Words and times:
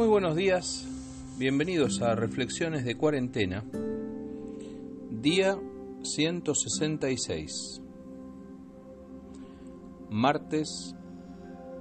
Muy 0.00 0.08
buenos 0.08 0.34
días, 0.34 0.88
bienvenidos 1.36 2.00
a 2.00 2.14
Reflexiones 2.14 2.86
de 2.86 2.94
Cuarentena, 2.94 3.62
día 5.10 5.58
166, 6.02 7.82
martes 10.08 10.96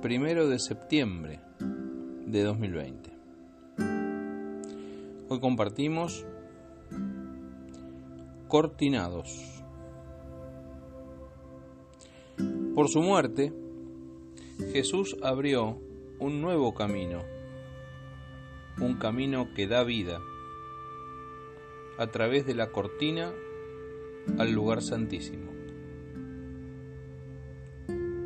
primero 0.00 0.48
de 0.48 0.60
septiembre 0.60 1.40
de 1.58 2.44
2020. 2.44 3.10
Hoy 5.28 5.40
compartimos 5.40 6.24
Cortinados. 8.46 9.64
Por 12.76 12.88
su 12.88 13.02
muerte, 13.02 13.52
Jesús 14.72 15.16
abrió 15.20 15.80
un 16.20 16.40
nuevo 16.40 16.74
camino 16.74 17.33
un 18.80 18.94
camino 18.94 19.52
que 19.54 19.66
da 19.66 19.84
vida 19.84 20.20
a 21.96 22.06
través 22.08 22.44
de 22.46 22.54
la 22.54 22.70
cortina 22.72 23.32
al 24.38 24.52
lugar 24.52 24.82
santísimo. 24.82 25.52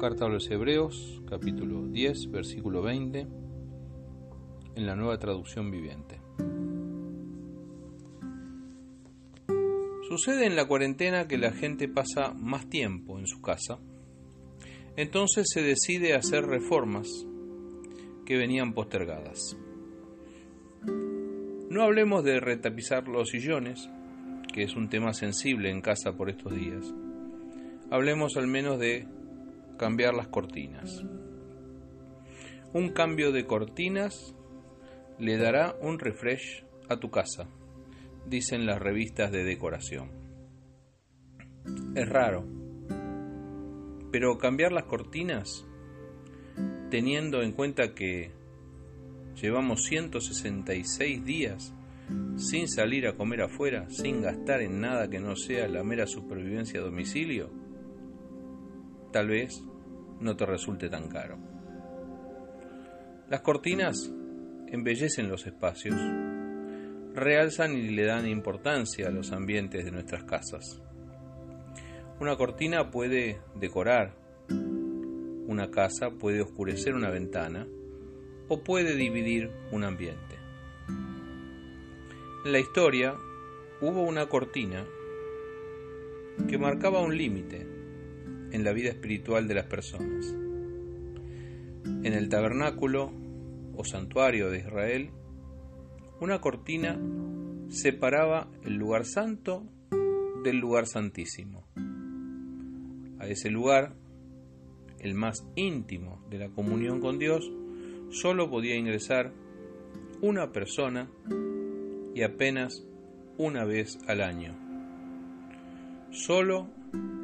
Carta 0.00 0.26
a 0.26 0.28
los 0.28 0.50
Hebreos, 0.50 1.22
capítulo 1.28 1.86
10, 1.86 2.30
versículo 2.32 2.82
20, 2.82 3.20
en 4.74 4.86
la 4.86 4.96
nueva 4.96 5.16
traducción 5.18 5.70
viviente. 5.70 6.20
Sucede 10.08 10.46
en 10.46 10.56
la 10.56 10.66
cuarentena 10.66 11.28
que 11.28 11.38
la 11.38 11.52
gente 11.52 11.88
pasa 11.88 12.34
más 12.34 12.68
tiempo 12.68 13.18
en 13.18 13.26
su 13.26 13.40
casa, 13.40 13.78
entonces 14.96 15.46
se 15.50 15.62
decide 15.62 16.14
hacer 16.14 16.44
reformas 16.44 17.08
que 18.26 18.36
venían 18.36 18.74
postergadas. 18.74 19.56
No 20.84 21.82
hablemos 21.82 22.24
de 22.24 22.40
retapizar 22.40 23.08
los 23.08 23.30
sillones, 23.30 23.88
que 24.52 24.62
es 24.62 24.76
un 24.76 24.88
tema 24.88 25.12
sensible 25.14 25.70
en 25.70 25.80
casa 25.80 26.12
por 26.12 26.28
estos 26.28 26.54
días. 26.54 26.92
Hablemos 27.90 28.36
al 28.36 28.46
menos 28.46 28.78
de 28.78 29.06
cambiar 29.78 30.14
las 30.14 30.28
cortinas. 30.28 31.04
Un 32.72 32.90
cambio 32.90 33.32
de 33.32 33.46
cortinas 33.46 34.34
le 35.18 35.36
dará 35.36 35.74
un 35.80 35.98
refresh 35.98 36.64
a 36.88 36.96
tu 36.98 37.10
casa, 37.10 37.48
dicen 38.26 38.66
las 38.66 38.80
revistas 38.80 39.30
de 39.30 39.44
decoración. 39.44 40.10
Es 41.94 42.08
raro, 42.08 42.44
pero 44.10 44.36
cambiar 44.36 44.72
las 44.72 44.84
cortinas, 44.84 45.66
teniendo 46.90 47.42
en 47.42 47.52
cuenta 47.52 47.94
que 47.94 48.30
Llevamos 49.40 49.84
166 49.84 51.24
días 51.24 51.74
sin 52.36 52.68
salir 52.68 53.06
a 53.06 53.14
comer 53.14 53.42
afuera, 53.42 53.88
sin 53.88 54.22
gastar 54.22 54.60
en 54.60 54.80
nada 54.80 55.08
que 55.08 55.20
no 55.20 55.36
sea 55.36 55.68
la 55.68 55.82
mera 55.82 56.06
supervivencia 56.06 56.80
a 56.80 56.84
domicilio. 56.84 57.50
Tal 59.12 59.28
vez 59.28 59.62
no 60.20 60.36
te 60.36 60.46
resulte 60.46 60.88
tan 60.88 61.08
caro. 61.08 61.38
Las 63.28 63.40
cortinas 63.40 64.12
embellecen 64.68 65.28
los 65.28 65.46
espacios, 65.46 65.96
realzan 67.14 67.76
y 67.76 67.90
le 67.90 68.04
dan 68.04 68.26
importancia 68.26 69.08
a 69.08 69.10
los 69.10 69.32
ambientes 69.32 69.84
de 69.84 69.90
nuestras 69.90 70.24
casas. 70.24 70.82
Una 72.20 72.36
cortina 72.36 72.90
puede 72.90 73.40
decorar 73.54 74.14
una 74.48 75.70
casa, 75.70 76.10
puede 76.10 76.40
oscurecer 76.40 76.94
una 76.94 77.10
ventana, 77.10 77.66
o 78.48 78.62
puede 78.62 78.96
dividir 78.96 79.50
un 79.70 79.84
ambiente. 79.84 80.36
En 82.44 82.52
la 82.52 82.58
historia 82.58 83.14
hubo 83.80 84.02
una 84.02 84.26
cortina 84.26 84.84
que 86.48 86.58
marcaba 86.58 87.00
un 87.00 87.16
límite 87.16 87.66
en 88.50 88.64
la 88.64 88.72
vida 88.72 88.90
espiritual 88.90 89.48
de 89.48 89.54
las 89.54 89.66
personas. 89.66 90.34
En 91.84 92.12
el 92.12 92.28
tabernáculo 92.28 93.12
o 93.76 93.84
santuario 93.84 94.50
de 94.50 94.58
Israel, 94.58 95.10
una 96.20 96.40
cortina 96.40 97.00
separaba 97.68 98.48
el 98.64 98.74
lugar 98.74 99.04
santo 99.04 99.64
del 100.44 100.58
lugar 100.58 100.86
santísimo. 100.86 101.66
A 103.18 103.26
ese 103.26 103.50
lugar, 103.50 103.94
el 104.98 105.14
más 105.14 105.46
íntimo 105.56 106.24
de 106.28 106.38
la 106.38 106.48
comunión 106.48 107.00
con 107.00 107.18
Dios, 107.18 107.50
solo 108.12 108.50
podía 108.50 108.76
ingresar 108.76 109.32
una 110.20 110.52
persona 110.52 111.10
y 112.14 112.22
apenas 112.22 112.86
una 113.38 113.64
vez 113.64 113.98
al 114.06 114.20
año. 114.20 114.54
Solo 116.10 116.68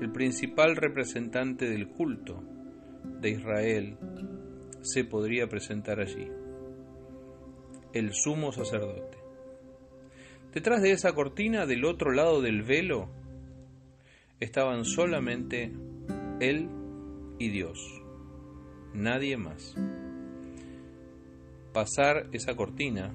el 0.00 0.10
principal 0.10 0.76
representante 0.76 1.68
del 1.68 1.88
culto 1.88 2.42
de 3.20 3.30
Israel 3.30 3.98
se 4.80 5.04
podría 5.04 5.46
presentar 5.46 6.00
allí, 6.00 6.28
el 7.92 8.14
sumo 8.14 8.50
sacerdote. 8.50 9.18
Detrás 10.54 10.80
de 10.80 10.92
esa 10.92 11.12
cortina, 11.12 11.66
del 11.66 11.84
otro 11.84 12.12
lado 12.12 12.40
del 12.40 12.62
velo, 12.62 13.10
estaban 14.40 14.86
solamente 14.86 15.70
él 16.40 16.70
y 17.38 17.50
Dios, 17.50 17.78
nadie 18.94 19.36
más 19.36 19.76
pasar 21.78 22.26
esa 22.32 22.56
cortina 22.56 23.14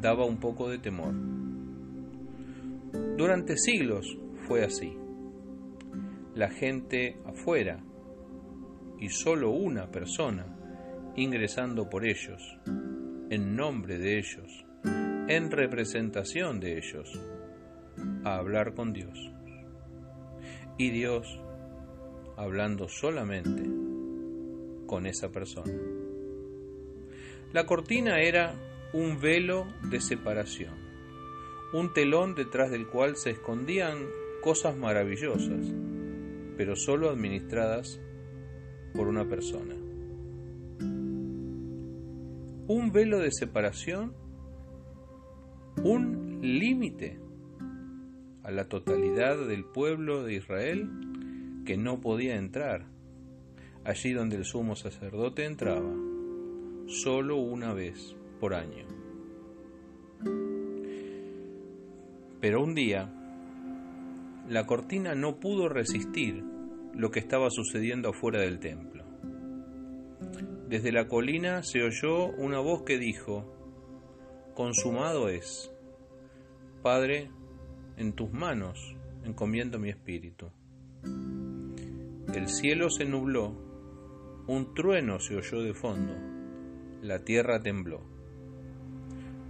daba 0.00 0.24
un 0.24 0.40
poco 0.40 0.68
de 0.68 0.78
temor. 0.78 1.14
Durante 3.16 3.56
siglos 3.56 4.18
fue 4.48 4.64
así. 4.64 4.92
La 6.34 6.50
gente 6.50 7.16
afuera 7.24 7.78
y 8.98 9.08
solo 9.08 9.52
una 9.52 9.88
persona 9.88 10.46
ingresando 11.14 11.88
por 11.88 12.04
ellos, 12.04 12.42
en 13.30 13.54
nombre 13.54 13.98
de 13.98 14.18
ellos, 14.18 14.66
en 15.28 15.52
representación 15.52 16.58
de 16.58 16.78
ellos, 16.78 17.08
a 18.24 18.34
hablar 18.34 18.74
con 18.74 18.92
Dios. 18.92 19.16
Y 20.76 20.90
Dios 20.90 21.40
hablando 22.36 22.88
solamente 22.88 23.62
con 24.88 25.06
esa 25.06 25.30
persona. 25.30 26.03
La 27.54 27.66
cortina 27.66 28.20
era 28.20 28.52
un 28.92 29.20
velo 29.20 29.68
de 29.88 30.00
separación, 30.00 30.74
un 31.72 31.92
telón 31.92 32.34
detrás 32.34 32.68
del 32.68 32.88
cual 32.88 33.16
se 33.16 33.30
escondían 33.30 34.08
cosas 34.42 34.76
maravillosas, 34.76 35.64
pero 36.56 36.74
solo 36.74 37.10
administradas 37.10 38.00
por 38.92 39.06
una 39.06 39.28
persona. 39.28 39.76
Un 42.66 42.90
velo 42.92 43.20
de 43.20 43.30
separación, 43.30 44.16
un 45.84 46.40
límite 46.42 47.20
a 48.42 48.50
la 48.50 48.68
totalidad 48.68 49.46
del 49.46 49.64
pueblo 49.64 50.24
de 50.24 50.34
Israel 50.34 50.90
que 51.64 51.76
no 51.76 52.00
podía 52.00 52.34
entrar 52.34 52.86
allí 53.84 54.12
donde 54.12 54.34
el 54.34 54.44
sumo 54.44 54.74
sacerdote 54.74 55.44
entraba 55.44 56.03
solo 56.86 57.36
una 57.36 57.72
vez 57.72 58.14
por 58.40 58.54
año. 58.54 58.86
Pero 62.40 62.62
un 62.62 62.74
día, 62.74 63.10
la 64.48 64.66
cortina 64.66 65.14
no 65.14 65.40
pudo 65.40 65.68
resistir 65.68 66.44
lo 66.92 67.10
que 67.10 67.20
estaba 67.20 67.50
sucediendo 67.50 68.10
afuera 68.10 68.40
del 68.40 68.58
templo. 68.58 69.04
Desde 70.68 70.92
la 70.92 71.08
colina 71.08 71.62
se 71.62 71.82
oyó 71.82 72.26
una 72.26 72.58
voz 72.60 72.82
que 72.82 72.98
dijo, 72.98 73.50
Consumado 74.54 75.28
es. 75.28 75.72
Padre, 76.82 77.30
en 77.96 78.12
tus 78.12 78.30
manos 78.30 78.94
encomiendo 79.24 79.78
mi 79.78 79.88
espíritu. 79.88 80.50
El 82.34 82.48
cielo 82.48 82.90
se 82.90 83.04
nubló, 83.04 83.54
un 84.46 84.74
trueno 84.74 85.18
se 85.18 85.36
oyó 85.36 85.62
de 85.62 85.72
fondo 85.72 86.33
la 87.04 87.18
tierra 87.18 87.60
tembló. 87.60 88.00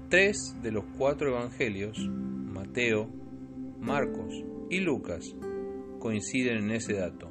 Tres 0.08 0.56
de 0.60 0.72
los 0.72 0.84
cuatro 0.98 1.30
evangelios, 1.30 1.96
Mateo, 2.08 3.08
Marcos 3.78 4.34
y 4.70 4.80
Lucas, 4.80 5.36
coinciden 6.00 6.64
en 6.64 6.70
ese 6.72 6.94
dato. 6.94 7.30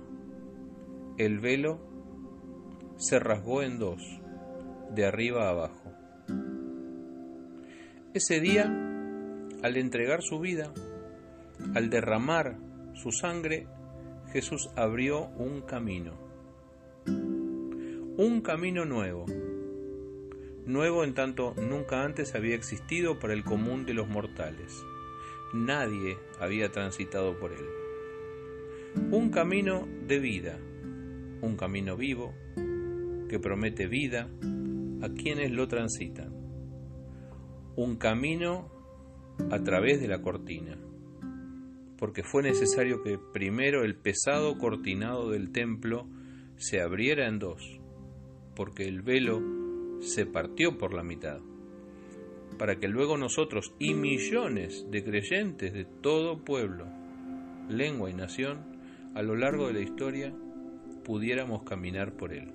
El 1.17 1.39
velo 1.39 1.77
se 2.95 3.19
rasgó 3.19 3.63
en 3.63 3.79
dos, 3.79 4.01
de 4.95 5.05
arriba 5.05 5.47
a 5.47 5.49
abajo. 5.49 5.91
Ese 8.13 8.39
día, 8.39 8.63
al 9.61 9.75
entregar 9.75 10.21
su 10.21 10.39
vida, 10.39 10.71
al 11.75 11.89
derramar 11.89 12.57
su 12.93 13.11
sangre, 13.11 13.67
Jesús 14.31 14.69
abrió 14.77 15.27
un 15.37 15.61
camino, 15.63 16.13
un 17.05 18.41
camino 18.41 18.85
nuevo 18.85 19.25
nuevo 20.65 21.03
en 21.03 21.13
tanto 21.13 21.53
nunca 21.57 22.03
antes 22.03 22.35
había 22.35 22.55
existido 22.55 23.19
para 23.19 23.33
el 23.33 23.43
común 23.43 23.85
de 23.85 23.93
los 23.93 24.07
mortales. 24.07 24.83
Nadie 25.53 26.17
había 26.39 26.71
transitado 26.71 27.37
por 27.37 27.51
él. 27.51 27.65
Un 29.11 29.29
camino 29.29 29.87
de 30.07 30.19
vida, 30.19 30.57
un 31.41 31.55
camino 31.57 31.97
vivo, 31.97 32.33
que 33.27 33.39
promete 33.39 33.87
vida 33.87 34.29
a 35.01 35.09
quienes 35.09 35.51
lo 35.51 35.67
transitan. 35.67 36.31
Un 37.75 37.97
camino 37.97 38.71
a 39.51 39.63
través 39.63 39.99
de 39.99 40.07
la 40.07 40.21
cortina, 40.21 40.77
porque 41.97 42.23
fue 42.23 42.43
necesario 42.43 43.01
que 43.01 43.17
primero 43.17 43.83
el 43.83 43.95
pesado 43.95 44.57
cortinado 44.57 45.31
del 45.31 45.51
templo 45.51 46.07
se 46.57 46.81
abriera 46.81 47.27
en 47.27 47.39
dos, 47.39 47.79
porque 48.55 48.87
el 48.87 49.01
velo 49.01 49.62
se 50.03 50.25
partió 50.25 50.77
por 50.77 50.93
la 50.93 51.03
mitad, 51.03 51.39
para 52.57 52.75
que 52.77 52.87
luego 52.87 53.17
nosotros 53.17 53.73
y 53.79 53.93
millones 53.93 54.85
de 54.91 55.03
creyentes 55.03 55.73
de 55.73 55.85
todo 55.85 56.43
pueblo, 56.43 56.85
lengua 57.69 58.09
y 58.09 58.13
nación, 58.13 58.59
a 59.15 59.21
lo 59.21 59.35
largo 59.35 59.67
de 59.67 59.73
la 59.73 59.81
historia, 59.81 60.33
pudiéramos 61.03 61.63
caminar 61.63 62.13
por 62.13 62.33
él. 62.33 62.51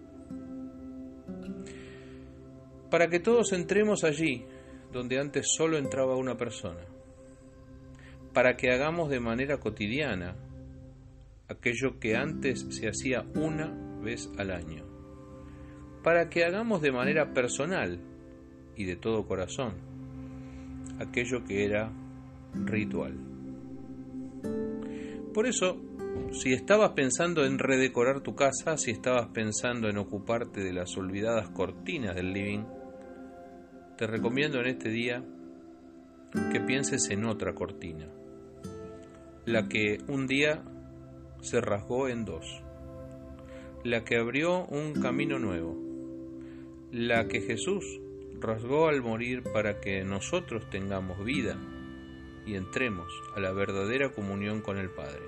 Para 2.91 3.09
que 3.09 3.21
todos 3.21 3.53
entremos 3.53 4.05
allí, 4.05 4.45
donde 4.93 5.19
antes 5.19 5.53
solo 5.55 5.77
entraba 5.77 6.17
una 6.17 6.37
persona, 6.37 6.85
para 8.33 8.57
que 8.57 8.71
hagamos 8.71 9.11
de 9.11 9.21
manera 9.21 9.59
cotidiana 9.59 10.37
aquello 11.49 11.99
que 11.99 12.15
antes 12.15 12.67
se 12.71 12.89
hacía 12.89 13.25
una 13.35 14.01
vez 14.03 14.31
al 14.39 14.51
año, 14.51 14.88
para 16.03 16.29
que 16.29 16.45
hagamos 16.45 16.81
de 16.83 16.93
manera 16.93 17.33
personal 17.33 18.01
y 18.77 18.85
de 18.85 18.97
todo 18.97 19.27
corazón 19.27 19.89
aquello 20.99 21.45
que 21.45 21.65
era 21.65 21.93
ritual. 22.65 23.15
Por 25.33 25.47
eso, 25.47 25.81
si 26.33 26.53
estabas 26.53 26.91
pensando 26.91 27.45
en 27.45 27.59
redecorar 27.59 28.21
tu 28.21 28.35
casa, 28.35 28.77
si 28.77 28.91
estabas 28.91 29.29
pensando 29.29 29.89
en 29.89 29.99
ocuparte 29.99 30.63
de 30.63 30.73
las 30.73 30.97
olvidadas 30.97 31.51
cortinas 31.51 32.15
del 32.15 32.33
living, 32.33 32.65
te 33.97 34.07
recomiendo 34.07 34.61
en 34.61 34.67
este 34.67 34.91
día 34.91 35.25
que 36.53 36.61
pienses 36.61 37.09
en 37.11 37.25
otra 37.25 37.55
cortina, 37.55 38.07
la 39.45 39.69
que 39.69 39.99
un 40.09 40.27
día 40.27 40.63
se 41.41 41.61
rasgó 41.61 42.09
en 42.09 42.25
dos, 42.25 42.63
la 43.85 44.05
que 44.05 44.17
abrió 44.17 44.67
un 44.67 44.95
camino 44.95 45.39
nuevo, 45.39 45.88
la 46.93 47.29
que 47.29 47.41
Jesús 47.41 48.01
rasgó 48.41 48.89
al 48.89 49.03
morir 49.03 49.43
para 49.43 49.81
que 49.81 50.05
nosotros 50.05 50.69
tengamos 50.71 51.25
vida 51.25 51.59
y 52.47 52.55
entremos 52.55 53.13
a 53.35 53.41
la 53.41 53.53
verdadera 53.53 54.11
comunión 54.11 54.63
con 54.63 54.79
el 54.79 54.91
Padre. 54.91 55.23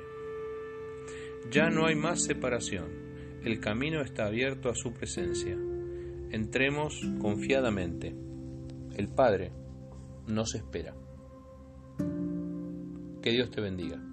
Ya 1.51 1.71
no 1.71 1.87
hay 1.87 1.97
más 1.97 2.25
separación, 2.25 3.11
el 3.45 3.59
camino 3.59 4.03
está 4.03 4.27
abierto 4.27 4.69
a 4.69 4.75
su 4.75 4.93
presencia. 4.93 5.57
Entremos 6.31 7.01
confiadamente. 7.21 8.15
El 8.97 9.09
Padre 9.09 9.51
nos 10.27 10.55
espera. 10.55 10.95
Que 13.23 13.31
Dios 13.31 13.51
te 13.51 13.62
bendiga. 13.62 14.10